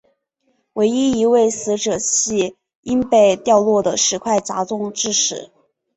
[0.73, 5.51] 唯一一位死者系因被掉落的石块砸中致死。